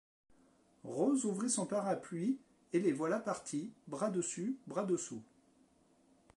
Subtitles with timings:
[0.83, 2.39] Rose ouvrit son parapluie
[2.73, 5.21] et les voilà partis, bras dessus, bras dessous.